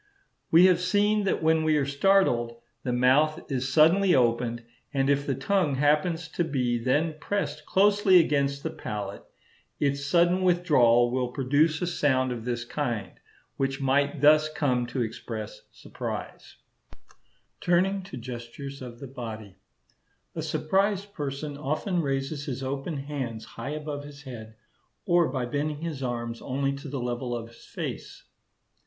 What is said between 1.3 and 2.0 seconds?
when we are